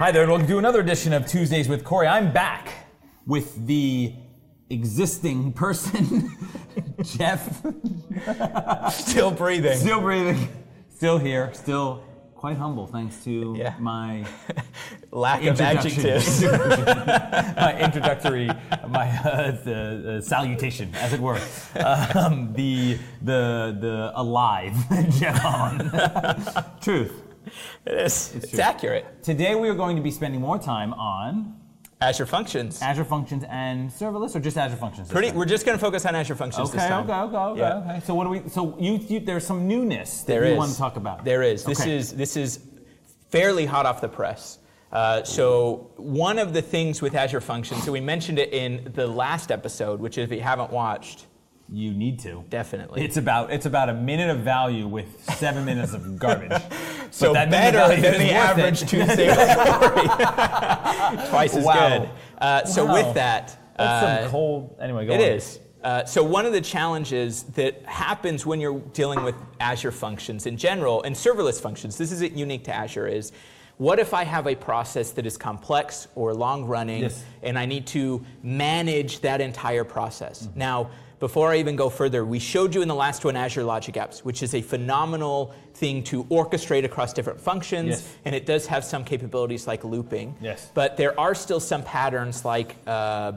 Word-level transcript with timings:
Hi 0.00 0.10
there, 0.12 0.22
and 0.22 0.30
welcome 0.30 0.48
to 0.48 0.56
another 0.56 0.80
edition 0.80 1.12
of 1.12 1.26
Tuesdays 1.26 1.68
with 1.68 1.84
Corey. 1.84 2.06
I'm 2.06 2.32
back 2.32 2.72
with 3.26 3.66
the 3.66 4.14
existing 4.70 5.52
person, 5.52 6.34
Jeff. 7.02 7.62
Still 8.92 9.30
breathing. 9.30 9.76
Still 9.78 10.00
breathing, 10.00 10.48
still 10.88 11.18
here, 11.18 11.52
still 11.52 12.02
quite 12.34 12.56
humble 12.56 12.86
thanks 12.86 13.22
to 13.24 13.54
Yeah. 13.58 13.74
my 13.78 14.24
Lack 15.12 15.42
of 15.42 15.60
introduction- 15.60 16.06
adjectives. 16.06 16.42
my 17.56 17.78
introductory, 17.78 18.46
my 18.88 19.08
uh, 19.18 19.50
the, 19.62 20.16
uh, 20.16 20.20
salutation, 20.22 20.94
as 20.94 21.12
it 21.12 21.20
were. 21.20 21.38
Um, 22.14 22.54
the 22.54 22.98
the 23.20 23.76
the 23.78 24.12
alive 24.14 24.74
Jeff. 25.18 26.80
Truth. 26.80 27.12
It 27.86 27.92
is. 27.98 28.34
It's, 28.34 28.50
true. 28.50 28.60
accurate. 28.60 29.22
Today 29.22 29.54
we 29.54 29.68
are 29.68 29.74
going 29.74 29.96
to 29.96 30.02
be 30.02 30.10
spending 30.10 30.40
more 30.40 30.58
time 30.58 30.92
on 30.94 31.56
Azure 32.00 32.26
Functions. 32.26 32.80
Azure 32.80 33.04
Functions 33.04 33.44
and 33.48 33.90
serverless, 33.90 34.34
or 34.34 34.40
just 34.40 34.56
Azure 34.56 34.76
Functions. 34.76 35.08
Pretty. 35.10 35.32
We're 35.32 35.44
just 35.44 35.66
going 35.66 35.76
to 35.78 35.84
focus 35.84 36.06
on 36.06 36.14
Azure 36.14 36.34
Functions 36.34 36.70
this 36.72 36.80
Okay, 36.80 36.88
time. 36.88 37.04
okay, 37.04 37.12
okay, 37.12 37.36
okay, 37.36 37.60
Yeah. 37.60 37.90
okay. 37.96 38.00
So 38.06 38.14
what 38.14 38.24
do 38.24 38.30
we? 38.30 38.48
So 38.48 38.76
you, 38.78 38.94
you 38.94 39.20
there's 39.20 39.46
some 39.46 39.68
newness 39.68 40.22
that 40.22 40.26
There 40.32 40.44
you 40.46 40.52
is. 40.52 40.58
want 40.58 40.72
to 40.72 40.78
talk 40.78 40.96
about. 40.96 41.24
There 41.24 41.42
is. 41.42 41.64
This 41.64 41.80
Okay. 41.82 41.96
is 41.96 42.12
this 42.14 42.36
is 42.36 42.60
fairly 43.30 43.66
hot 43.66 43.86
off 43.86 44.00
the 44.00 44.08
press. 44.08 44.58
Uh, 44.92 45.22
so 45.22 45.92
one 45.96 46.38
of 46.38 46.52
the 46.52 46.60
things 46.62 47.00
with 47.00 47.14
Azure 47.14 47.40
Functions, 47.40 47.84
so 47.84 47.92
we 47.92 48.00
mentioned 48.00 48.40
it 48.40 48.52
in 48.52 48.90
the 48.94 49.06
last 49.06 49.52
episode, 49.52 50.00
which 50.00 50.18
if 50.18 50.32
you 50.32 50.40
haven't 50.40 50.72
watched, 50.72 51.26
You 51.72 51.92
need 51.92 52.18
to. 52.20 52.44
definitely. 52.48 53.02
It's 53.04 53.16
about 53.16 53.52
it's 53.52 53.66
about 53.66 53.88
a 53.88 53.94
minute 53.94 54.28
of 54.30 54.38
value 54.40 54.88
with 54.88 55.22
seven 55.36 55.64
minutes 55.64 55.92
of 55.94 56.18
garbage. 56.18 56.60
so 57.12 57.32
that 57.32 57.48
better 57.50 58.00
than 58.00 58.18
the 58.18 58.32
average 58.32 58.82
it. 58.82 58.88
Tuesday 58.88 59.26
Corey. 59.32 60.08
Twice 61.28 61.54
as 61.56 61.64
Wow. 61.64 61.98
good. 61.98 62.10
Uh, 62.38 62.64
so 62.64 62.86
Wow. 62.86 62.92
with 62.94 63.14
that, 63.14 63.56
That's 63.76 64.04
uh, 64.04 64.22
some 64.22 64.30
cold. 64.30 64.76
Anyway, 64.80 65.06
go 65.06 65.12
It 65.12 65.20
on. 65.20 65.22
is. 65.22 65.60
Uh, 65.82 66.04
so 66.04 66.22
one 66.22 66.44
of 66.44 66.52
the 66.52 66.60
challenges 66.60 67.44
that 67.54 67.82
happens 67.86 68.44
when 68.44 68.60
you're 68.60 68.80
dealing 68.92 69.22
with 69.22 69.34
Azure 69.60 69.92
functions 69.92 70.46
in 70.46 70.56
general 70.56 71.02
and 71.04 71.14
serverless 71.14 71.60
functions, 71.60 71.96
this 71.96 72.12
isn't 72.12 72.36
unique 72.36 72.64
to 72.64 72.74
Azure, 72.74 73.06
is 73.06 73.32
what 73.78 73.98
if 73.98 74.12
I 74.12 74.24
have 74.24 74.46
a 74.46 74.54
process 74.54 75.12
that 75.12 75.24
is 75.24 75.38
complex 75.38 76.06
or 76.14 76.34
long 76.34 76.64
running 76.66 77.02
Yes. 77.02 77.24
and 77.42 77.58
I 77.58 77.64
need 77.64 77.86
to 77.88 78.22
manage 78.42 79.20
that 79.20 79.40
entire 79.40 79.84
process? 79.84 80.42
Mm-hmm. 80.48 80.58
Now, 80.58 80.90
before 81.20 81.50
I 81.50 81.58
even 81.58 81.76
go 81.76 81.88
further, 81.90 82.24
we 82.24 82.38
showed 82.38 82.74
you 82.74 82.82
in 82.82 82.88
the 82.88 82.94
last 82.94 83.24
one 83.24 83.36
Azure 83.36 83.62
Logic 83.62 83.94
Apps, 83.94 84.20
which 84.20 84.42
is 84.42 84.54
a 84.54 84.62
phenomenal 84.62 85.54
thing 85.74 86.02
to 86.04 86.24
orchestrate 86.24 86.84
across 86.84 87.12
different 87.12 87.38
functions, 87.40 87.88
Yes. 87.90 88.16
and 88.24 88.34
it 88.34 88.46
does 88.46 88.66
have 88.66 88.84
some 88.84 89.04
capabilities 89.04 89.66
like 89.66 89.84
looping. 89.84 90.34
Yes. 90.40 90.70
But 90.74 90.96
there 90.96 91.18
are 91.20 91.34
still 91.34 91.60
some 91.60 91.82
patterns 91.82 92.44
like 92.44 92.74
uh, 92.86 93.32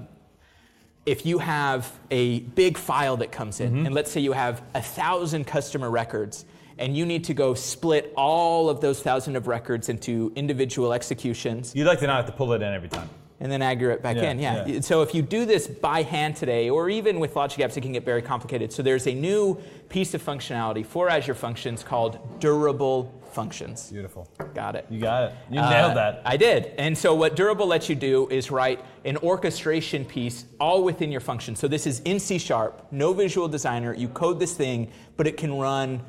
if 1.06 1.26
you 1.26 1.38
have 1.40 1.92
a 2.10 2.40
big 2.40 2.78
file 2.78 3.18
that 3.18 3.32
comes 3.34 3.60
in, 3.60 3.72
Mm-hmm. 3.74 3.86
and 3.88 3.96
let's 3.96 4.10
say 4.12 4.22
you 4.22 4.32
have 4.32 4.62
a 4.74 4.82
thousand 4.82 5.46
customer 5.46 5.92
records, 5.92 6.46
and 6.78 6.96
you 6.98 7.06
need 7.06 7.26
to 7.26 7.34
go 7.34 7.54
split 7.54 8.14
all 8.16 8.70
of 8.70 8.80
those 8.80 9.02
thousand 9.02 9.36
of 9.36 9.48
records 9.48 9.90
into 9.90 10.32
individual 10.36 10.94
executions 10.94 11.76
You'd 11.76 11.86
like 11.86 12.00
to 12.00 12.08
not 12.08 12.16
have 12.16 12.26
to 12.28 12.32
pull 12.32 12.54
it 12.54 12.62
in 12.62 12.74
every 12.74 12.90
time. 12.90 13.10
And 13.44 13.52
then 13.52 13.62
aggregate 13.62 14.02
back 14.02 14.16
Yeah, 14.16 14.32
in. 14.32 14.40
Yeah. 14.40 14.66
yeah. 14.66 14.80
So 14.80 15.02
if 15.02 15.14
you 15.14 15.22
do 15.22 15.46
this 15.46 15.68
by 15.68 16.02
hand 16.02 16.38
today, 16.38 16.70
or 16.70 16.90
even 16.90 17.20
with 17.20 17.36
Logic 17.36 17.60
Apps, 17.60 17.76
it 17.76 17.82
can 17.82 17.92
get 17.92 18.06
very 18.06 18.22
complicated. 18.22 18.72
So 18.72 18.82
there's 18.82 19.06
a 19.06 19.14
new 19.14 19.62
piece 19.90 20.14
of 20.14 20.24
functionality 20.24 20.86
for 20.86 21.10
Azure 21.10 21.36
Functions 21.36 21.84
called 21.84 22.40
durable 22.40 23.14
functions. 23.34 23.90
Beautiful. 23.92 24.30
Got 24.54 24.78
it. 24.78 24.86
You 24.90 25.02
got 25.02 25.24
it. 25.24 25.34
You 25.52 25.60
Uh, 25.60 25.70
nailed 25.70 25.98
that. 25.98 26.22
I 26.24 26.38
did. 26.38 26.72
And 26.78 26.98
so 26.98 27.14
what 27.16 27.36
Durable 27.36 27.66
lets 27.68 27.90
you 27.90 27.96
do 27.96 28.30
is 28.30 28.50
write 28.50 28.80
an 29.04 29.18
orchestration 29.18 30.06
piece 30.06 30.46
all 30.60 30.84
within 30.84 31.12
your 31.12 31.20
function. 31.20 31.56
So 31.56 31.68
this 31.68 31.86
is 31.86 32.00
in 32.02 32.20
C 32.20 32.38
Sharp, 32.38 32.86
no 32.92 33.12
visual 33.12 33.48
designer. 33.50 33.94
You 33.94 34.08
code 34.08 34.40
this 34.40 34.54
thing, 34.54 34.90
but 35.18 35.28
it 35.28 35.36
can 35.36 35.58
run 35.58 36.02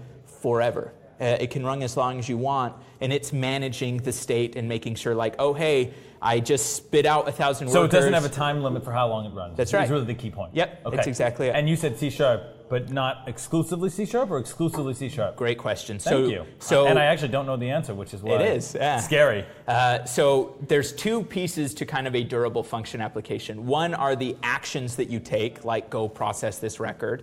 forever. 0.43 0.93
Uh, 1.25 1.39
it 1.41 1.51
can 1.51 1.65
run 1.65 1.83
as 1.83 1.97
long 1.97 2.19
as 2.19 2.29
you 2.29 2.37
want, 2.37 2.75
and 3.01 3.11
it's 3.11 3.33
managing 3.33 3.97
the 3.97 4.12
state 4.12 4.57
and 4.57 4.69
making 4.69 4.95
sure, 4.95 5.15
like, 5.15 5.35
oh, 5.39 5.55
hey, 5.55 5.91
I 6.21 6.39
just 6.39 6.77
spit 6.77 7.07
out 7.07 7.27
a 7.27 7.33
thousand 7.33 7.71
So 7.71 7.85
it 7.85 7.91
doesn't 7.91 8.12
have 8.12 8.27
a 8.27 8.29
time 8.29 8.62
limit 8.62 8.85
for 8.85 8.93
how 8.93 9.09
long 9.09 9.25
it 9.25 9.33
runs. 9.33 9.57
That's 9.57 9.73
right. 9.73 9.89
really 9.89 10.05
the 10.05 10.13
key 10.13 10.31
point. 10.31 10.55
Yep, 10.55 10.83
Okay. 10.84 10.97
that's 10.97 11.09
exactly 11.09 11.47
it. 11.47 11.55
And 11.55 11.67
you 11.67 11.77
said 11.77 11.97
C 11.99 12.11
sharp, 12.11 12.69
but 12.69 12.91
not 12.91 13.25
exclusively 13.27 13.89
C 13.89 14.05
sharp 14.05 14.31
or 14.31 14.39
exclusively 14.39 14.93
C 14.93 15.09
sharp. 15.09 15.37
Great 15.37 15.57
question. 15.57 15.99
Thank 15.99 16.15
so, 16.15 16.29
you. 16.29 16.45
So 16.59 16.87
and 16.87 16.99
I 16.99 17.07
actually 17.07 17.29
don't 17.29 17.47
know 17.47 17.57
the 17.57 17.71
answer, 17.71 17.95
which 17.95 18.13
is 18.13 18.23
why 18.23 18.34
It 18.34 18.57
is, 18.57 18.75
yeah. 18.75 19.01
scary. 19.01 19.47
Uh, 19.67 20.05
so 20.05 20.57
there's 20.69 20.93
two 20.93 21.23
pieces 21.25 21.73
to 21.75 21.87
kind 21.87 22.07
of 22.07 22.15
a 22.15 22.23
durable 22.23 22.63
function 22.63 23.01
application. 23.01 23.65
One 23.67 23.95
are 23.95 24.15
the 24.15 24.37
actions 24.43 24.97
that 24.97 25.09
you 25.09 25.21
take, 25.21 25.65
like 25.65 25.89
go 25.89 26.07
process 26.07 26.59
this 26.59 26.81
record. 26.81 27.23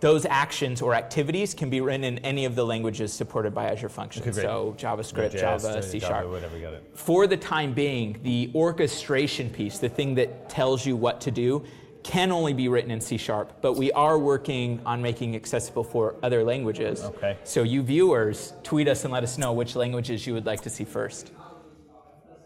Those 0.00 0.24
actions 0.24 0.80
or 0.80 0.94
activities 0.94 1.52
can 1.52 1.68
be 1.68 1.82
written 1.82 2.04
in 2.04 2.18
any 2.20 2.46
of 2.46 2.54
the 2.54 2.64
languages 2.64 3.12
supported 3.12 3.54
by 3.54 3.70
Azure 3.70 3.90
Functions. 3.90 4.26
Okay, 4.26 4.40
so 4.40 4.74
JavaScript, 4.78 5.32
JS, 5.32 5.40
Java, 5.40 5.82
C 5.82 6.00
Sharp. 6.00 6.26
whatever, 6.28 6.58
got 6.58 6.72
it. 6.72 6.84
For 6.94 7.26
the 7.26 7.36
time 7.36 7.74
being, 7.74 8.18
the 8.22 8.50
orchestration 8.54 9.50
piece, 9.50 9.78
the 9.78 9.90
thing 9.90 10.14
that 10.14 10.48
tells 10.48 10.86
you 10.86 10.96
what 10.96 11.20
to 11.22 11.30
do, 11.30 11.64
can 12.02 12.32
only 12.32 12.54
be 12.54 12.68
written 12.68 12.90
in 12.90 12.98
C 12.98 13.18
Sharp, 13.18 13.52
but 13.60 13.74
we 13.74 13.92
are 13.92 14.18
working 14.18 14.80
on 14.86 15.02
making 15.02 15.36
accessible 15.36 15.84
for 15.84 16.14
other 16.22 16.42
languages. 16.44 17.02
Okay. 17.02 17.36
So 17.44 17.62
you 17.62 17.82
viewers, 17.82 18.54
tweet 18.62 18.88
us 18.88 19.04
and 19.04 19.12
let 19.12 19.22
us 19.22 19.36
know 19.36 19.52
which 19.52 19.76
languages 19.76 20.26
you 20.26 20.32
would 20.32 20.46
like 20.46 20.62
to 20.62 20.70
see 20.70 20.84
first. 20.84 21.30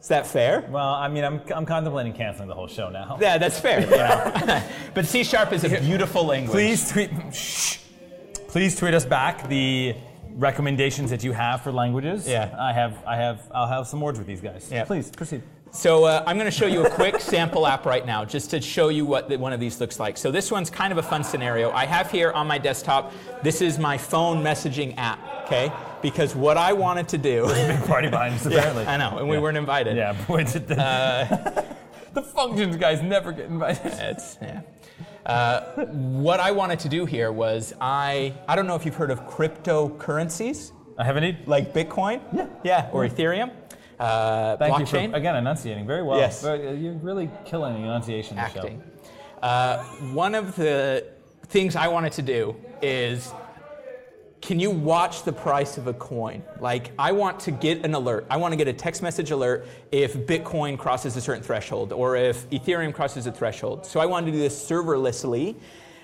Is 0.04 0.08
that 0.08 0.26
fair? 0.26 0.66
Well, 0.68 0.86
I 0.86 1.08
mean, 1.08 1.24
I'm, 1.24 1.40
I'm 1.54 1.64
contemplating 1.64 2.12
canceling 2.12 2.46
the 2.46 2.54
whole 2.54 2.66
show 2.66 2.90
now. 2.90 3.16
Yeah, 3.18 3.38
that's 3.38 3.58
fair. 3.58 3.80
but 4.94 5.06
C 5.06 5.24
Sharp 5.24 5.50
is 5.54 5.64
a 5.64 5.80
beautiful 5.80 6.26
language. 6.26 6.52
Please 6.52 6.92
tweet. 6.92 7.10
Shh. 7.32 7.78
Please 8.48 8.76
tweet 8.76 8.92
us 8.92 9.06
back 9.06 9.48
the 9.48 9.96
recommendations 10.34 11.10
that 11.10 11.22
you 11.24 11.32
have 11.32 11.62
for 11.62 11.72
languages. 11.72 12.28
Yeah. 12.28 12.54
I 12.58 12.72
have. 12.72 13.02
I 13.06 13.16
have. 13.16 13.50
I'll 13.52 13.66
have 13.66 13.86
some 13.86 14.00
words 14.00 14.18
with 14.18 14.26
these 14.26 14.40
guys. 14.40 14.68
Yeah. 14.70 14.84
Please 14.84 15.10
proceed. 15.10 15.42
So 15.74 16.04
uh, 16.04 16.22
I'm 16.24 16.36
going 16.36 16.50
to 16.50 16.56
show 16.56 16.66
you 16.66 16.86
a 16.86 16.90
quick 16.90 17.20
sample 17.20 17.66
app 17.66 17.84
right 17.84 18.06
now, 18.06 18.24
just 18.24 18.50
to 18.50 18.60
show 18.60 18.90
you 18.90 19.04
what 19.04 19.28
the, 19.28 19.36
one 19.36 19.52
of 19.52 19.58
these 19.58 19.80
looks 19.80 19.98
like. 19.98 20.16
So 20.16 20.30
this 20.30 20.52
one's 20.52 20.70
kind 20.70 20.92
of 20.92 20.98
a 20.98 21.02
fun 21.02 21.24
scenario. 21.24 21.72
I 21.72 21.84
have 21.84 22.12
here 22.12 22.30
on 22.30 22.46
my 22.46 22.58
desktop. 22.58 23.12
This 23.42 23.60
is 23.60 23.76
my 23.76 23.98
phone 23.98 24.40
messaging 24.42 24.94
app. 24.98 25.18
Okay, 25.46 25.72
because 26.00 26.36
what 26.36 26.56
I 26.56 26.72
wanted 26.72 27.08
to 27.08 27.18
do. 27.18 27.46
Big 27.48 27.84
party 27.86 28.08
behind 28.08 28.34
us, 28.34 28.46
apparently. 28.46 28.86
I 28.86 28.96
know, 28.96 29.18
and 29.18 29.28
we 29.28 29.38
weren't 29.38 29.58
invited. 29.58 29.96
Yeah, 29.96 30.12
boy, 30.12 30.44
did 30.44 30.68
the, 30.68 31.66
the 32.12 32.22
functions 32.22 32.76
guys 32.76 33.02
never 33.02 33.32
get 33.32 33.46
invited. 33.46 33.92
It's, 33.98 34.38
yeah. 34.40 34.60
Uh, 35.26 35.60
what 35.86 36.38
I 36.40 36.50
wanted 36.50 36.78
to 36.80 36.88
do 36.88 37.06
here 37.06 37.32
was 37.32 37.72
I 37.80 38.34
I 38.46 38.56
don't 38.56 38.66
know 38.66 38.74
if 38.74 38.84
you've 38.84 38.94
heard 38.94 39.10
of 39.10 39.20
cryptocurrencies 39.26 40.72
I 40.98 41.04
have 41.04 41.16
any. 41.16 41.38
like 41.46 41.72
Bitcoin, 41.72 42.20
yeah, 42.32 42.46
yeah, 42.62 42.90
or 42.92 43.06
Ethereum, 43.06 43.50
uh, 43.98 44.56
Thank 44.58 44.78
you 44.78 44.84
blockchain, 44.84 45.10
for 45.10 45.16
again 45.16 45.36
enunciating 45.36 45.86
very 45.86 46.02
well. 46.02 46.18
Yes. 46.18 46.42
Very- 46.42 46.68
uh, 46.68 46.72
you're 46.72 46.92
really 46.94 47.30
killing 47.44 47.74
the 47.74 47.80
enunciation. 47.80 48.38
acting. 48.38 48.82
Uh, 49.42 49.82
one 50.12 50.34
of 50.34 50.56
the 50.56 51.06
things 51.48 51.74
I 51.76 51.88
wanted 51.88 52.12
to 52.12 52.22
do 52.22 52.54
is 52.82 53.32
can 54.44 54.60
you 54.60 54.70
watch 54.70 55.22
the 55.22 55.32
price 55.32 55.78
of 55.78 55.86
a 55.86 55.94
coin? 55.94 56.42
Like, 56.60 56.92
I 56.98 57.12
want 57.12 57.40
to 57.40 57.50
get 57.50 57.82
an 57.82 57.94
alert. 57.94 58.26
I 58.28 58.36
want 58.36 58.52
to 58.52 58.56
get 58.56 58.68
a 58.68 58.74
text 58.74 59.00
message 59.00 59.30
alert 59.30 59.66
if 59.90 60.14
Bitcoin 60.26 60.78
crosses 60.78 61.16
a 61.16 61.20
certain 61.22 61.42
threshold 61.42 61.94
or 61.94 62.14
if 62.16 62.48
Ethereum 62.50 62.92
crosses 62.92 63.26
a 63.26 63.32
threshold. 63.32 63.86
So 63.86 64.00
I 64.00 64.06
wanted 64.06 64.26
to 64.26 64.32
do 64.32 64.38
this 64.40 64.70
serverlessly. 64.70 65.54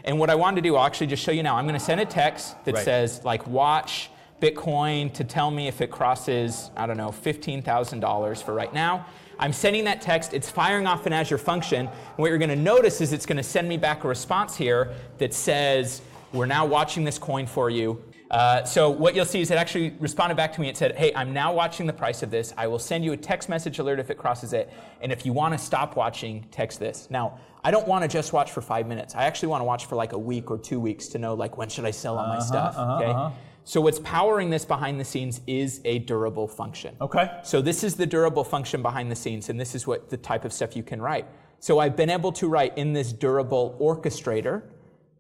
And 0.05 0.19
what 0.19 0.31
I 0.31 0.37
wanted 0.37 0.56
to 0.56 0.62
do, 0.62 0.77
I'll 0.77 0.87
actually 0.87 1.09
just 1.09 1.23
show 1.23 1.33
you 1.33 1.43
now. 1.43 1.56
I'm 1.56 1.67
going 1.67 1.78
to 1.78 1.84
send 1.84 2.01
a 2.01 2.06
text 2.06 2.56
that 2.65 2.77
Right. 2.77 2.84
says, 2.84 3.23
like, 3.27 3.47
watch 3.47 4.09
Bitcoin 4.41 5.13
to 5.13 5.22
tell 5.22 5.51
me 5.51 5.69
if 5.69 5.83
it 5.83 5.91
crosses, 5.91 6.71
I 6.78 6.86
don't 6.86 6.97
know, 6.97 7.10
$15,000 7.10 8.43
for 8.43 8.54
right 8.54 8.72
now. 8.72 9.04
I'm 9.39 9.53
sending 9.53 9.84
that 9.84 10.01
text, 10.01 10.33
it's 10.33 10.48
firing 10.48 10.86
off 10.86 11.04
an 11.04 11.13
Azure 11.13 11.36
function. 11.36 11.89
And 11.89 12.16
what 12.16 12.28
you're 12.31 12.39
going 12.39 12.48
to 12.48 12.57
notice 12.57 13.03
is 13.03 13.13
it's 13.13 13.27
going 13.27 13.36
to 13.36 13.43
send 13.43 13.69
me 13.69 13.77
back 13.77 14.04
a 14.04 14.09
response 14.09 14.57
here 14.57 14.95
that 15.19 15.34
says, 15.34 16.01
We're 16.33 16.47
now 16.47 16.65
watching 16.65 17.04
this 17.04 17.19
coin 17.19 17.47
for 17.47 17.69
you. 17.69 18.03
Uh, 18.30 18.62
so 18.65 18.91
what 18.91 19.16
you'll 19.16 19.24
see 19.24 19.41
is 19.41 19.50
it 19.50 19.59
actually 19.59 19.91
responded 19.98 20.36
back 20.36 20.53
to 20.53 20.60
me 20.60 20.68
and 20.68 20.77
said, 20.77 20.97
Hey, 20.97 21.12
I'm 21.15 21.32
now 21.32 21.53
watching 21.53 21.86
the 21.86 21.92
price 21.92 22.22
of 22.22 22.30
this. 22.30 22.54
I 22.56 22.68
will 22.68 22.78
send 22.78 23.04
you 23.04 23.12
a 23.12 23.16
text 23.16 23.48
message 23.48 23.78
alert 23.80 23.98
if 23.98 24.09
it 24.09 24.18
crosses 24.18 24.53
it. 24.53 24.72
And 25.00 25.10
if 25.10 25.27
you 25.27 25.32
want 25.32 25.53
to 25.53 25.59
stop 25.59 25.97
watching, 25.97 26.47
text 26.53 26.78
this. 26.78 27.09
Now, 27.10 27.41
I 27.65 27.71
don't 27.71 27.86
want 27.88 28.03
to 28.03 28.09
just 28.09 28.32
watch 28.32 28.53
for 28.53 28.60
five 28.60 28.86
minutes. 28.86 29.15
I 29.15 29.24
actually 29.24 29.48
want 29.48 29.60
to 29.62 29.65
watch 29.65 29.86
for 29.86 29.97
like 29.97 30.12
a 30.12 30.18
week 30.18 30.50
or 30.50 30.59
two 30.59 30.78
weeks 30.78 31.09
to 31.09 31.18
know 31.18 31.34
like 31.34 31.59
when 31.59 31.68
should 31.68 31.84
I 31.84 31.91
sell 31.91 32.18
all 32.18 32.27
my 32.28 32.36
uh-huh, 32.36 32.44
stuff. 32.44 32.74
Uh-huh, 32.77 32.97
okay. 32.97 33.10
Uh-huh. 33.10 33.30
So 33.65 33.80
what's 33.80 33.98
powering 34.00 34.48
this 34.48 34.65
behind 34.65 34.98
the 34.98 35.04
scenes 35.04 35.41
is 35.47 35.80
a 35.84 35.98
durable 36.00 36.48
function. 36.48 36.97
Okay. 37.00 37.30
So 37.42 37.60
this 37.60 37.84
is 37.84 37.94
the 37.94 38.06
durable 38.06 38.44
function 38.44 38.80
behind 38.80 39.10
the 39.10 39.16
scenes, 39.16 39.48
and 39.48 39.60
this 39.60 39.74
is 39.74 39.86
what 39.86 40.09
the 40.09 40.16
type 40.16 40.44
of 40.44 40.53
stuff 40.53 40.76
you 40.76 40.83
can 40.83 41.03
write. 41.03 41.26
So 41.59 41.78
I've 41.78 41.94
been 41.94 42.10
able 42.10 42.33
to 42.33 42.48
write 42.48 42.78
in 42.78 42.92
this 42.92 43.12
durable 43.12 43.76
orchestrator 43.80 44.62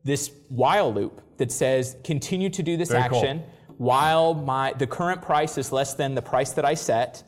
this 0.04 0.30
while 0.48 0.92
loop 0.92 1.20
that 1.36 1.50
says 1.52 1.96
continue 2.04 2.50
to 2.50 2.62
do 2.62 2.76
this 2.76 2.90
Very 2.90 3.08
cool. 3.08 3.18
action 3.18 3.42
while 3.78 4.34
my 4.34 4.72
the 4.74 4.86
current 4.86 5.22
price 5.22 5.56
is 5.58 5.72
less 5.72 5.94
than 5.94 6.14
the 6.14 6.22
price 6.22 6.52
that 6.52 6.64
I 6.64 6.74
set. 6.74 7.22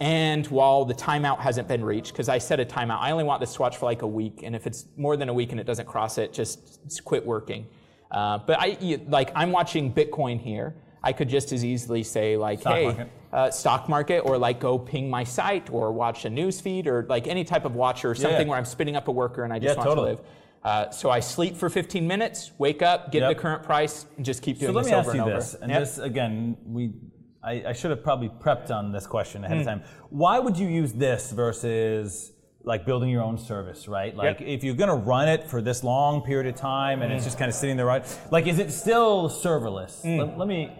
and 0.00 0.46
while 0.46 0.84
the 0.84 0.94
timeout 0.94 1.40
hasn't 1.40 1.66
been 1.66 1.84
reached, 1.84 2.12
because 2.12 2.28
I 2.28 2.38
set 2.38 2.60
a 2.60 2.64
timeout, 2.64 3.00
I 3.00 3.10
only 3.10 3.24
want 3.24 3.40
this 3.40 3.58
watch 3.58 3.76
for 3.78 3.86
like 3.86 4.02
a 4.02 4.06
week, 4.06 4.42
and 4.44 4.54
if 4.54 4.64
it's 4.68 4.86
more 4.96 5.16
than 5.16 5.28
a 5.28 5.34
week 5.34 5.50
and 5.50 5.60
it 5.60 5.64
doesn't 5.66 5.86
cross 5.88 6.18
it, 6.18 6.32
just, 6.32 7.04
quit 7.04 7.26
working. 7.26 7.66
Uh, 8.10 8.38
but 8.38 8.60
I 8.60 8.66
you- 8.80 9.04
like 9.08 9.32
I'm 9.34 9.50
watching 9.50 9.92
Bitcoin 9.92 10.38
here. 10.40 10.76
I 11.02 11.12
could 11.12 11.28
just 11.28 11.52
as 11.52 11.64
easily 11.64 12.02
say 12.04 12.36
like, 12.36 12.60
Stock 12.60 12.74
hey, 12.74 12.84
market. 12.84 13.08
uh, 13.32 13.50
stock 13.50 13.88
market, 13.88 14.20
or 14.20 14.38
like 14.38 14.60
go 14.60 14.78
ping 14.78 15.10
my 15.10 15.24
site, 15.24 15.68
or 15.70 15.90
watch 15.92 16.24
a 16.24 16.30
news 16.30 16.60
feed, 16.60 16.86
or 16.86 17.04
like 17.08 17.26
any 17.26 17.42
type 17.44 17.64
of 17.64 17.74
watcher, 17.74 18.08
or 18.10 18.14
something 18.14 18.42
yeah. 18.46 18.50
where 18.50 18.58
I'm 18.58 18.64
spinning 18.64 18.94
up 18.96 19.08
a 19.08 19.12
worker 19.12 19.42
and 19.44 19.52
I 19.52 19.58
just 19.58 19.76
Yeah, 19.76 19.84
want 19.84 19.88
totally. 19.88 20.16
to 20.16 20.22
live. 20.22 20.30
Uh, 20.64 20.90
so 20.90 21.08
I 21.10 21.20
sleep 21.20 21.56
for 21.56 21.68
15 21.70 22.06
minutes, 22.06 22.50
wake 22.58 22.82
up, 22.82 23.12
get 23.12 23.20
Yep. 23.22 23.36
the 23.36 23.40
current 23.40 23.62
price, 23.62 24.06
and 24.16 24.24
just 24.24 24.42
keep 24.42 24.56
So 24.56 24.66
doing 24.66 24.74
let 24.74 24.82
this 24.84 24.90
me 24.92 24.96
over 24.98 25.10
ask 25.10 25.16
you 25.16 25.22
and 25.22 25.32
this, 25.40 25.54
and 25.54 25.70
Yep. 25.70 25.80
this 25.80 25.98
again, 25.98 26.56
we 26.66 26.92
I, 27.40 27.62
I 27.68 27.72
should 27.72 27.92
have 27.92 28.02
probably 28.02 28.28
prepped 28.28 28.72
on 28.72 28.90
this 28.90 29.06
question 29.06 29.44
ahead 29.44 29.58
of 29.58 29.62
Hmm. 29.62 29.68
time. 29.68 29.82
Why 30.10 30.40
would 30.40 30.58
you 30.58 30.66
use 30.66 30.92
this 30.92 31.30
versus 31.30 32.32
like 32.64 32.84
building 32.84 33.08
your 33.08 33.22
own 33.22 33.38
service, 33.38 33.86
right? 33.86 34.14
Like 34.14 34.40
Yep. 34.40 34.48
if 34.48 34.64
you're 34.64 34.74
gonna 34.74 34.96
run 34.96 35.28
it 35.28 35.44
for 35.44 35.62
this 35.62 35.84
long 35.84 36.20
period 36.22 36.48
of 36.52 36.56
time 36.60 37.00
and 37.00 37.12
it's 37.12 37.22
Hmm. 37.22 37.28
just 37.28 37.38
kind 37.38 37.48
of 37.48 37.54
sitting 37.54 37.76
there, 37.76 37.86
right? 37.86 38.04
Like, 38.32 38.48
is 38.48 38.58
it 38.58 38.72
still 38.72 39.28
serverless? 39.30 40.04
Let, 40.04 40.36
let 40.36 40.48
me. 40.48 40.70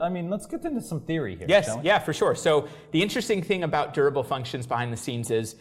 I 0.00 0.08
mean, 0.08 0.30
let's 0.30 0.46
get 0.46 0.64
into 0.64 0.80
some 0.80 1.00
theory 1.00 1.36
here. 1.36 1.46
Yes, 1.50 1.68
yeah, 1.82 1.98
for 1.98 2.12
sure. 2.14 2.34
So 2.34 2.66
the 2.92 3.02
interesting 3.02 3.42
thing 3.42 3.62
about 3.62 3.92
durable 3.92 4.22
functions 4.22 4.66
behind 4.66 4.90
the 4.92 4.96
scenes 4.96 5.30
is 5.30 5.56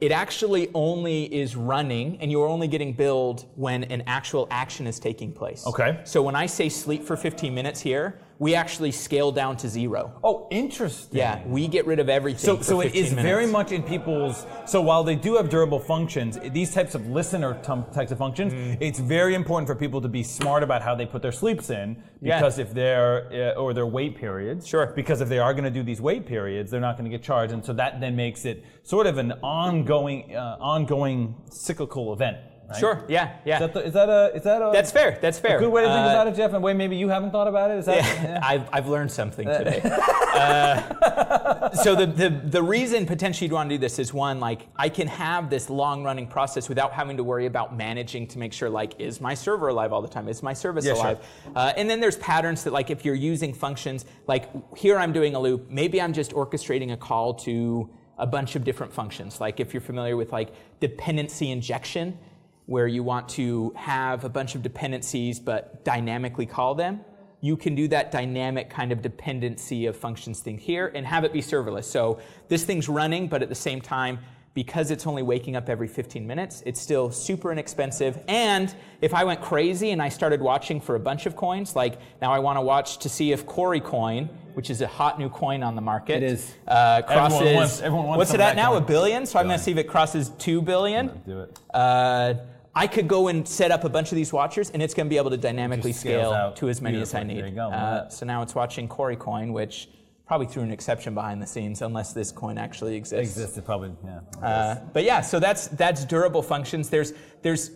it 0.00 0.12
actually 0.12 0.70
only 0.74 1.24
is 1.32 1.56
running 1.56 2.18
and 2.20 2.30
you're 2.30 2.48
only 2.48 2.68
getting 2.68 2.92
billed 2.92 3.46
when 3.54 3.84
an 3.84 4.02
actual 4.06 4.46
action 4.50 4.86
is 4.86 4.98
taking 4.98 5.32
place. 5.32 5.66
Okay. 5.66 6.00
So 6.04 6.22
when 6.22 6.36
I 6.36 6.46
say 6.46 6.68
sleep 6.68 7.04
for 7.04 7.16
15 7.16 7.54
minutes 7.54 7.80
here, 7.80 8.20
we 8.38 8.54
actually 8.54 8.90
scale 8.90 9.30
down 9.30 9.56
to 9.58 9.68
zero. 9.68 10.18
Oh, 10.24 10.48
interesting. 10.50 11.18
Yeah, 11.18 11.42
we 11.46 11.68
get 11.68 11.86
rid 11.86 11.98
of 12.00 12.08
everything. 12.08 12.40
So, 12.40 12.60
so 12.60 12.80
it 12.80 12.86
15 12.92 13.04
is 13.04 13.10
minutes. 13.10 13.24
very 13.24 13.46
much 13.46 13.70
in 13.72 13.82
people's. 13.82 14.44
So 14.66 14.80
while 14.82 15.04
they 15.04 15.14
do 15.14 15.36
have 15.36 15.48
durable 15.48 15.78
functions, 15.78 16.38
these 16.52 16.74
types 16.74 16.94
of 16.94 17.06
listener 17.08 17.58
tum- 17.62 17.86
types 17.94 18.10
of 18.12 18.18
functions, 18.18 18.52
Mm. 18.52 18.76
it's 18.80 18.98
very 18.98 19.34
important 19.34 19.68
for 19.68 19.74
people 19.74 20.00
to 20.00 20.08
be 20.08 20.22
smart 20.22 20.62
about 20.62 20.82
how 20.82 20.94
they 20.94 21.06
put 21.06 21.22
their 21.22 21.32
sleeps 21.32 21.70
in. 21.70 21.96
Yeah. 22.20 22.38
Because 22.38 22.58
if 22.58 22.72
they're 22.74 23.52
uh, 23.56 23.60
or 23.60 23.72
their 23.74 23.86
wait 23.86 24.16
periods. 24.16 24.66
Sure. 24.66 24.86
Because 24.96 25.20
if 25.20 25.28
they 25.28 25.38
are 25.38 25.52
going 25.54 25.64
to 25.64 25.70
do 25.70 25.82
these 25.82 26.00
wait 26.00 26.26
periods, 26.26 26.70
they're 26.70 26.80
not 26.80 26.96
going 26.98 27.08
to 27.10 27.16
get 27.16 27.22
charged, 27.24 27.52
and 27.52 27.64
so 27.64 27.72
that 27.74 28.00
then 28.00 28.16
makes 28.16 28.44
it 28.44 28.64
sort 28.82 29.06
of 29.06 29.18
an 29.18 29.32
ongoing, 29.42 30.34
uh, 30.34 30.56
ongoing 30.60 31.34
cyclical 31.50 32.12
event. 32.12 32.38
Right? 32.68 32.78
Sure, 32.80 33.04
yeah, 33.08 33.36
yeah. 33.44 33.54
Is 33.56 33.60
that, 33.60 33.74
the, 33.74 33.86
is 33.86 33.92
that 33.92 34.08
a 34.08 34.32
is 34.34 34.42
that 34.44 34.62
a 34.62 34.70
That's 34.72 34.90
fair, 34.90 35.18
that's 35.20 35.38
fair. 35.38 35.58
good 35.58 35.70
way 35.70 35.82
to 35.82 35.86
think 35.88 35.98
Uh, 35.98 36.10
about 36.10 36.26
it, 36.28 36.34
Jeff? 36.34 36.54
And 36.54 36.62
way 36.62 36.72
maybe 36.72 36.96
you 36.96 37.08
haven't 37.10 37.30
thought 37.30 37.46
about 37.46 37.70
it. 37.70 37.78
Is 37.78 37.86
that? 37.86 37.96
Yeah, 37.98 38.40
I've, 38.42 38.68
I've 38.72 38.88
learned 38.88 39.10
something 39.12 39.46
today. 39.46 39.82
Uh, 40.34 41.70
so 41.74 41.94
the, 41.94 42.06
the, 42.06 42.28
the 42.30 42.62
reason 42.62 43.06
potentially 43.06 43.46
you'd 43.46 43.54
want 43.54 43.68
to 43.70 43.76
do 43.76 43.78
this 43.80 44.00
is 44.00 44.12
one, 44.12 44.40
like 44.40 44.66
I 44.76 44.88
can 44.88 45.06
have 45.06 45.48
this 45.48 45.70
long 45.70 46.02
running 46.02 46.26
process 46.26 46.68
without 46.68 46.92
having 46.92 47.16
to 47.18 47.22
worry 47.24 47.46
about 47.46 47.76
managing 47.76 48.26
to 48.28 48.38
make 48.40 48.52
sure 48.52 48.68
like, 48.68 48.98
is 49.00 49.20
my 49.20 49.34
server 49.34 49.68
alive 49.68 49.92
all 49.92 50.02
the 50.02 50.08
time? 50.08 50.28
Is 50.28 50.42
my 50.42 50.52
service 50.52 50.84
Yeah, 50.84 50.94
sure. 50.94 51.02
alive? 51.04 51.18
Uh, 51.54 51.72
and 51.76 51.88
then 51.88 52.00
there's 52.00 52.16
patterns 52.16 52.64
that 52.64 52.72
like 52.72 52.90
if 52.90 53.04
you're 53.04 53.14
using 53.14 53.54
functions, 53.54 54.06
like 54.26 54.48
here 54.76 54.98
I'm 54.98 55.12
doing 55.12 55.36
a 55.36 55.38
loop, 55.40 55.70
maybe 55.70 56.02
I'm 56.02 56.12
just 56.12 56.32
orchestrating 56.32 56.92
a 56.92 56.96
call 56.96 57.34
to 57.34 57.88
a 58.18 58.26
bunch 58.26 58.56
of 58.56 58.64
different 58.64 58.92
functions. 58.92 59.40
Like 59.40 59.60
if 59.60 59.72
you're 59.72 59.80
familiar 59.80 60.16
with 60.16 60.32
like 60.32 60.50
dependency 60.80 61.52
injection, 61.52 62.18
where 62.66 62.86
you 62.86 63.02
want 63.02 63.28
to 63.30 63.72
have 63.76 64.24
a 64.24 64.28
bunch 64.28 64.54
of 64.54 64.62
dependencies 64.62 65.38
but 65.40 65.84
dynamically 65.84 66.46
call 66.46 66.74
them, 66.74 67.00
you 67.40 67.56
can 67.56 67.74
do 67.74 67.86
that 67.88 68.10
dynamic 68.10 68.70
kind 68.70 68.90
of 68.90 69.02
dependency 69.02 69.84
of 69.86 69.96
functions 69.96 70.40
thing 70.40 70.56
here 70.56 70.90
and 70.94 71.06
have 71.06 71.24
it 71.24 71.32
be 71.32 71.40
serverless. 71.42 71.84
So 71.84 72.20
this 72.48 72.64
thing's 72.64 72.88
running, 72.88 73.28
but 73.28 73.42
at 73.42 73.48
the 73.50 73.54
same 73.54 73.80
time, 73.82 74.18
because 74.54 74.92
it's 74.92 75.04
only 75.06 75.22
waking 75.22 75.56
up 75.56 75.68
every 75.68 75.88
15 75.88 76.24
minutes, 76.26 76.62
it's 76.64 76.80
still 76.80 77.10
super 77.10 77.50
inexpensive. 77.50 78.18
And 78.28 78.72
if 79.00 79.12
I 79.12 79.24
went 79.24 79.40
crazy 79.42 79.90
and 79.90 80.00
I 80.00 80.08
started 80.08 80.40
watching 80.40 80.80
for 80.80 80.94
a 80.94 81.00
bunch 81.00 81.26
of 81.26 81.34
coins, 81.34 81.74
like 81.74 81.98
now 82.22 82.32
I 82.32 82.38
want 82.38 82.56
to 82.56 82.60
watch 82.62 82.98
to 82.98 83.08
see 83.08 83.32
if 83.32 83.44
Corey 83.46 83.80
coin, 83.80 84.26
which 84.54 84.70
is 84.70 84.80
a 84.80 84.86
hot 84.86 85.18
new 85.18 85.28
coin 85.28 85.64
on 85.64 85.74
the 85.74 85.80
market, 85.82 86.22
It 86.22 86.32
is. 86.32 86.54
uh, 86.68 87.02
Everyone 87.08 87.54
wants- 87.56 87.80
everyone 87.82 88.06
wants 88.06 88.18
what's 88.18 88.32
it 88.34 88.38
at 88.40 88.54
now? 88.54 88.70
coin. 88.74 88.82
A 88.84 88.86
billion. 88.86 89.26
So 89.26 89.40
I'm 89.40 89.46
going 89.48 89.58
to 89.58 89.62
see 89.64 89.72
if 89.72 89.76
it 89.78 89.88
crosses 89.88 90.28
two 90.38 90.62
billion. 90.62 91.20
Do 91.26 91.40
it. 91.40 91.58
Uh, 91.74 92.34
I 92.76 92.86
could 92.86 93.06
go 93.06 93.28
and 93.28 93.46
set 93.46 93.70
up 93.70 93.84
a 93.84 93.88
bunch 93.88 94.10
of 94.10 94.16
these 94.16 94.32
watchers, 94.32 94.70
and 94.70 94.82
it's 94.82 94.94
going 94.94 95.06
to 95.06 95.10
be 95.10 95.16
able 95.16 95.30
to 95.30 95.36
dynamically 95.36 95.92
scale 95.92 96.32
out 96.32 96.56
to 96.56 96.68
as 96.68 96.80
many 96.80 97.00
as 97.00 97.14
I 97.14 97.22
need. 97.22 97.38
There 97.38 97.48
you 97.48 97.54
go. 97.54 97.68
Uh, 97.70 98.08
so 98.08 98.26
now 98.26 98.42
it's 98.42 98.54
watching 98.54 98.88
Corey 98.88 99.16
Coin, 99.16 99.52
which 99.52 99.88
probably 100.26 100.46
threw 100.46 100.62
an 100.62 100.72
exception 100.72 101.14
behind 101.14 101.40
the 101.40 101.46
scenes, 101.46 101.82
unless 101.82 102.12
this 102.12 102.32
coin 102.32 102.58
actually 102.58 102.96
exists. 102.96 103.36
It 103.36 103.42
existed 103.42 103.64
probably. 103.64 103.92
Yeah. 104.04 104.20
Uh, 104.42 104.80
but 104.92 105.04
yeah, 105.04 105.20
so 105.20 105.38
that's 105.38 105.68
that's 105.68 106.04
durable 106.04 106.42
functions. 106.42 106.88
There's 106.88 107.12
there's 107.42 107.70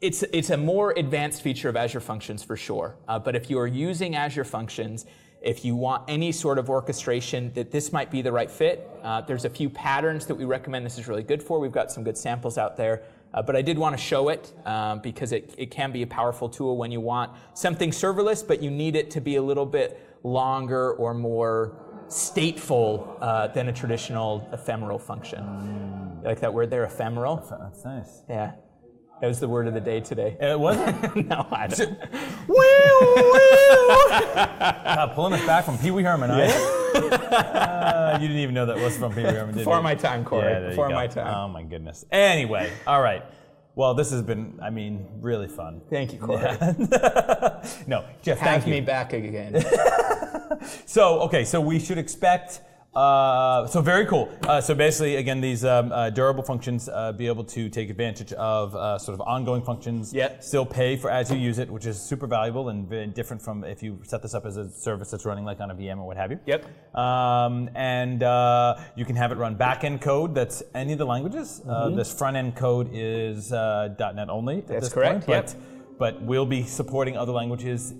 it's 0.00 0.22
it's 0.32 0.50
a 0.50 0.56
more 0.56 0.94
advanced 0.96 1.42
feature 1.42 1.68
of 1.68 1.76
Azure 1.76 2.00
Functions 2.00 2.42
for 2.42 2.56
sure. 2.56 2.96
Uh, 3.06 3.18
but 3.18 3.36
if 3.36 3.50
you 3.50 3.58
are 3.58 3.66
using 3.66 4.16
Azure 4.16 4.44
Functions, 4.44 5.06
if 5.42 5.64
you 5.64 5.76
want 5.76 6.04
any 6.08 6.32
sort 6.32 6.58
of 6.58 6.70
orchestration, 6.70 7.52
that 7.54 7.70
this 7.70 7.92
might 7.92 8.10
be 8.10 8.22
the 8.22 8.32
right 8.32 8.50
fit. 8.50 8.88
Uh, 9.02 9.20
there's 9.20 9.44
a 9.44 9.50
few 9.50 9.70
patterns 9.70 10.26
that 10.26 10.34
we 10.34 10.44
recommend 10.44 10.84
this 10.84 10.98
is 10.98 11.06
really 11.06 11.22
good 11.22 11.42
for. 11.42 11.60
We've 11.60 11.72
got 11.72 11.92
some 11.92 12.02
good 12.02 12.16
samples 12.16 12.58
out 12.58 12.76
there. 12.76 13.02
Uh, 13.34 13.42
but 13.42 13.56
I 13.56 13.62
did 13.62 13.78
want 13.78 13.96
to 13.96 14.02
show 14.02 14.30
it 14.30 14.52
um, 14.64 15.00
because 15.00 15.32
it, 15.32 15.54
it 15.58 15.70
can 15.70 15.92
be 15.92 16.02
a 16.02 16.06
powerful 16.06 16.48
tool 16.48 16.76
when 16.76 16.90
you 16.90 17.00
want 17.00 17.32
something 17.54 17.90
serverless, 17.90 18.46
but 18.46 18.62
you 18.62 18.70
need 18.70 18.96
it 18.96 19.10
to 19.12 19.20
be 19.20 19.36
a 19.36 19.42
little 19.42 19.66
bit 19.66 20.00
longer 20.22 20.92
or 20.92 21.14
more 21.14 21.76
stateful 22.08 23.16
uh, 23.20 23.48
than 23.48 23.68
a 23.68 23.72
traditional 23.72 24.48
ephemeral 24.52 24.98
function. 24.98 25.44
You 26.22 26.28
like 26.28 26.40
that 26.40 26.52
word 26.52 26.70
there, 26.70 26.84
ephemeral? 26.84 27.36
That's 27.36 27.84
nice. 27.84 28.22
Yeah. 28.28 28.52
That 29.20 29.26
was 29.26 29.40
the 29.40 29.48
word 29.48 29.66
of 29.66 29.74
the 29.74 29.80
day 29.80 30.00
today. 30.00 30.36
It 30.40 30.58
wasn't. 30.58 31.16
no, 31.28 31.46
I 31.50 31.66
don't. 31.66 31.98
God, 34.84 35.12
pulling 35.14 35.34
us 35.34 35.44
back 35.44 35.64
from 35.64 35.76
Pee 35.78 35.90
Wee 35.90 36.02
Herman, 36.02 36.30
you? 36.30 36.77
Uh, 37.04 38.18
you 38.20 38.26
didn't 38.28 38.42
even 38.42 38.54
know 38.54 38.66
that 38.66 38.76
was 38.76 38.96
from 38.96 39.12
Pee 39.14 39.22
Wee 39.22 39.28
Herman, 39.30 39.54
Before 39.54 39.76
you? 39.76 39.82
my 39.82 39.94
time, 39.94 40.24
Corey. 40.24 40.50
Yeah, 40.50 40.68
Before 40.70 40.88
my 40.88 41.06
time. 41.06 41.34
Oh 41.34 41.48
my 41.48 41.62
goodness. 41.62 42.04
Anyway, 42.10 42.70
all 42.86 43.00
right. 43.02 43.24
Well, 43.74 43.94
this 43.94 44.10
has 44.10 44.22
been, 44.22 44.58
I 44.60 44.70
mean, 44.70 45.06
really 45.20 45.46
fun. 45.46 45.80
Thank 45.88 46.12
you, 46.12 46.18
Corey. 46.18 46.42
No, 47.86 48.04
Jeff, 48.22 48.38
Have 48.38 48.48
thank 48.62 48.66
you. 48.66 48.72
me 48.72 48.80
back 48.80 49.12
again. 49.12 49.64
So, 50.86 51.20
okay, 51.20 51.44
so 51.44 51.60
we 51.60 51.78
should 51.78 51.98
expect. 51.98 52.62
Uh, 52.98 53.64
so 53.68 53.80
very 53.80 54.04
cool. 54.06 54.28
Uh, 54.42 54.60
so 54.60 54.74
basically, 54.74 55.16
again, 55.16 55.40
these 55.40 55.64
um, 55.64 55.92
uh, 55.92 56.10
durable 56.10 56.42
functions 56.42 56.88
uh, 56.88 57.12
be 57.12 57.28
able 57.28 57.44
to 57.44 57.68
take 57.68 57.90
advantage 57.90 58.32
of 58.32 58.74
uh, 58.74 58.98
sort 58.98 59.14
of 59.14 59.20
ongoing 59.20 59.62
functions. 59.62 60.12
Yep. 60.12 60.42
Still 60.42 60.66
pay 60.66 60.96
for 60.96 61.08
as 61.08 61.30
you 61.30 61.36
use 61.36 61.58
it, 61.58 61.70
which 61.70 61.86
is 61.86 62.00
super 62.00 62.26
valuable 62.26 62.70
and 62.70 62.88
very 62.88 63.06
different 63.06 63.40
from 63.40 63.62
if 63.62 63.84
you 63.84 64.00
set 64.02 64.20
this 64.20 64.34
up 64.34 64.44
as 64.44 64.56
a 64.56 64.68
service 64.68 65.12
that's 65.12 65.24
running 65.24 65.44
like 65.44 65.60
on 65.60 65.70
a 65.70 65.76
VM 65.76 65.98
or 65.98 66.08
what 66.08 66.16
have 66.16 66.32
you. 66.32 66.40
Yep. 66.46 66.96
Um, 66.96 67.70
and 67.76 68.24
uh, 68.24 68.80
you 68.96 69.04
can 69.04 69.14
have 69.14 69.30
it 69.30 69.38
run 69.38 69.54
back-end 69.54 70.00
code 70.00 70.34
that's 70.34 70.64
any 70.74 70.92
of 70.92 70.98
the 70.98 71.06
languages. 71.06 71.62
Uh, 71.68 71.90
this 71.90 72.12
front-end 72.12 72.56
code 72.56 72.90
is 72.92 73.52
uh, 73.52 73.94
.NET 73.98 74.28
only. 74.28 74.56
at 74.56 74.64
Mm-hmm. 74.64 74.72
That's 74.72 74.86
this 74.86 74.92
correct, 74.92 75.26
Point, 75.26 75.28
yep. 75.28 75.54
but, 75.98 75.98
but 75.98 76.22
we'll 76.22 76.46
be 76.46 76.64
supporting 76.64 77.16
other 77.16 77.32
languages 77.32 77.94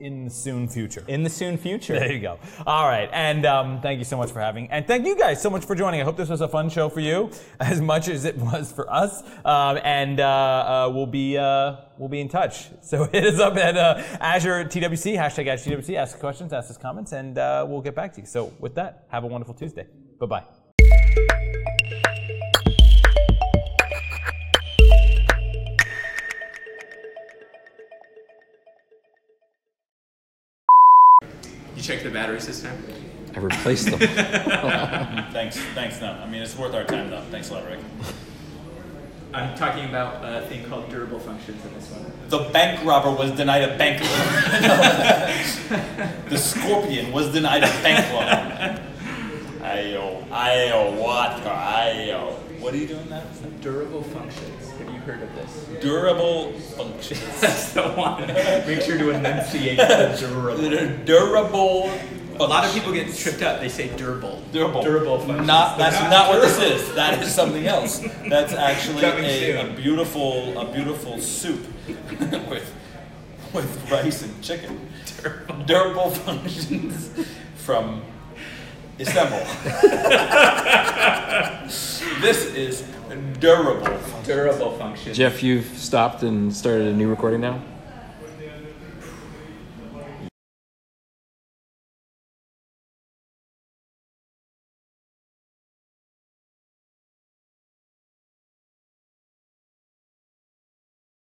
in 0.00 0.24
the 0.24 0.30
soon 0.30 0.66
future. 0.68 1.04
In 1.06 1.22
the 1.22 1.30
soon 1.30 1.56
future. 1.56 1.98
There 1.98 2.12
you 2.12 2.20
go. 2.20 2.38
All 2.66 2.88
right, 2.88 3.08
and 3.12 3.46
um, 3.46 3.80
thank 3.80 3.98
you 3.98 4.04
so 4.04 4.16
much 4.16 4.32
for 4.32 4.40
having, 4.40 4.70
and 4.70 4.86
thank 4.86 5.06
you 5.06 5.16
guys 5.16 5.40
so 5.40 5.50
much 5.50 5.64
for 5.64 5.74
joining. 5.74 6.00
I 6.00 6.04
hope 6.04 6.16
this 6.16 6.28
was 6.28 6.40
a 6.40 6.48
fun 6.48 6.70
show 6.70 6.88
for 6.88 7.00
you, 7.00 7.30
as 7.60 7.80
much 7.80 8.08
as 8.08 8.24
it 8.24 8.36
was 8.36 8.72
for 8.72 8.90
us. 8.92 9.22
Um, 9.44 9.78
and 9.84 10.20
uh, 10.20 10.24
uh, 10.26 10.90
we'll 10.92 11.06
be 11.06 11.36
uh, 11.36 11.76
we'll 11.98 12.08
be 12.08 12.20
in 12.20 12.28
touch. 12.28 12.68
So 12.82 13.04
hit 13.12 13.24
us 13.24 13.38
up 13.38 13.56
at 13.56 13.76
uh, 13.76 14.02
Azure 14.20 14.64
TWC 14.64 15.16
hashtag 15.16 15.46
Azure 15.46 15.76
TWC. 15.76 15.96
Ask 15.96 16.18
questions, 16.18 16.52
ask 16.52 16.70
us 16.70 16.78
comments, 16.78 17.12
and 17.12 17.38
uh, 17.38 17.66
we'll 17.68 17.82
get 17.82 17.94
back 17.94 18.14
to 18.14 18.20
you. 18.20 18.26
So 18.26 18.52
with 18.58 18.74
that, 18.76 19.06
have 19.08 19.24
a 19.24 19.26
wonderful 19.26 19.54
Tuesday. 19.54 19.86
Bye 20.18 20.26
bye. 20.26 20.59
You 31.90 31.96
checked 31.96 32.04
the 32.04 32.12
battery 32.12 32.40
system? 32.40 32.70
I 33.34 33.40
replaced 33.40 33.90
them. 33.90 33.98
Thanks. 35.32 35.58
Thanks. 35.74 36.00
No, 36.00 36.12
I 36.12 36.26
mean 36.28 36.40
it's 36.40 36.56
worth 36.56 36.72
our 36.72 36.84
time 36.84 37.10
though. 37.10 37.24
Thanks 37.32 37.50
a 37.50 37.54
lot, 37.54 37.66
Rick. 37.66 37.80
I'm 39.34 39.58
talking 39.58 39.86
about 39.86 40.24
a 40.24 40.46
thing 40.46 40.68
called 40.68 40.88
durable 40.88 41.18
functions 41.18 41.64
in 41.64 41.74
this 41.74 41.90
one. 41.90 42.12
The 42.28 42.48
bank 42.50 42.84
robber 42.84 43.10
was 43.10 43.32
denied 43.32 43.62
a 43.62 43.76
bank 43.76 44.02
loan. 44.02 44.10
the 46.28 46.38
scorpion 46.38 47.10
was 47.10 47.32
denied 47.32 47.64
a 47.64 47.82
bank 47.82 48.08
loan. 48.12 48.78
Ayo, 49.62 50.24
ayo, 50.28 50.96
water, 50.96 51.42
ayo. 51.48 52.34
What 52.60 52.72
are 52.72 52.76
you 52.76 52.86
doing 52.86 53.08
that? 53.08 53.26
Durable 53.60 54.04
functions. 54.04 54.59
Have 55.10 55.20
heard 55.20 55.28
of 55.28 55.34
this? 55.34 55.82
Durable 55.82 56.52
functions. 56.52 57.20
That's 57.40 57.72
the 57.72 57.88
one. 57.90 58.26
Make 58.26 58.82
sure 58.82 58.98
to 58.98 59.10
enunciate 59.10 59.78
the 59.78 60.16
durable. 60.20 61.04
Durable 61.04 61.90
A 62.38 62.44
lot 62.44 62.64
of 62.64 62.72
people 62.72 62.92
get 62.92 63.14
tripped 63.14 63.42
up. 63.42 63.60
They 63.60 63.68
say 63.68 63.94
durable. 63.96 64.42
Durable. 64.52 64.82
Durable 64.82 65.18
functions. 65.20 65.46
Not 65.46 65.78
that's 65.78 66.00
not 66.10 66.28
what 66.28 66.42
this 66.42 66.58
is. 66.58 66.94
That 66.94 67.22
is 67.22 67.34
something 67.34 67.66
else. 67.66 68.00
That's 68.28 68.52
actually 68.70 69.04
a, 69.04 69.68
a 69.68 69.72
beautiful 69.74 70.58
a 70.58 70.72
beautiful 70.72 71.20
soup 71.20 71.66
with 72.48 72.72
with 73.52 73.90
rice 73.90 74.22
and 74.22 74.42
chicken. 74.42 74.88
Durable, 75.66 76.10
functions 76.10 77.10
from 77.56 78.02
Istanbul. 78.98 79.46
This 82.20 82.54
is 82.54 82.84
durable. 83.40 83.98
Durable 84.24 84.72
function. 84.72 85.14
Jeff, 85.14 85.42
you've 85.42 85.66
stopped 85.78 86.22
and 86.22 86.54
started 86.54 86.88
a 86.88 86.92
new 86.92 87.08
recording 87.08 87.40
now? 87.40 87.60